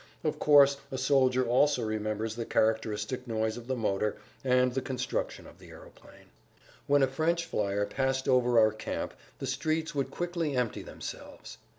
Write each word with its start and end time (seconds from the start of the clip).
Of 0.23 0.39
course, 0.39 0.77
a 0.89 0.97
soldier 0.97 1.45
also 1.45 1.83
remembers 1.83 2.33
the 2.35 2.43
characteristic 2.43 3.27
noise 3.27 3.55
of 3.55 3.67
the 3.67 3.75
motor 3.75 4.15
and 4.43 4.73
the 4.73 4.81
construction 4.81 5.45
of 5.45 5.59
the 5.59 5.69
aeroplane. 5.69 6.29
When 6.87 7.03
a 7.03 7.07
French 7.07 7.45
flier 7.45 7.85
passed 7.85 8.27
over 8.27 8.57
our 8.57 8.71
camp 8.71 9.13
the 9.37 9.45
streets 9.45 9.93
would 9.93 10.09
quickly 10.09 10.57
empty 10.57 10.81
themselves. 10.81 11.59